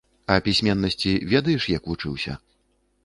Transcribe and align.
А 0.35 0.37
пісьменнасці 0.47 1.11
ведаеш 1.33 1.69
як 1.77 1.83
вучыўся? 1.93 2.33